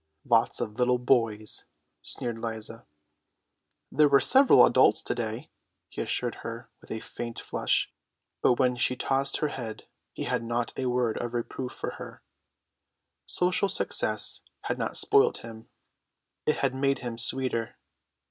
[0.25, 1.65] "Lots of little boys,"
[2.01, 2.87] sneered Liza.
[3.91, 5.51] "There were several adults to day,"
[5.89, 7.93] he assured her with a faint flush;
[8.41, 12.23] but when she tossed her head he had not a word of reproof for her.
[13.27, 15.69] Social success had not spoilt him;
[16.47, 17.75] it had made him sweeter.